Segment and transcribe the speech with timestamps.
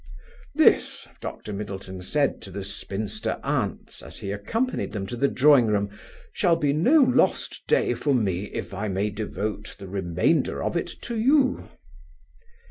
[0.55, 1.53] "This," Dr.
[1.53, 5.91] Middleton said to the spinster aunts, as he accompanied them to the drawing room,
[6.33, 10.87] "shall be no lost day for me if I may devote the remainder of it
[11.03, 11.69] to you."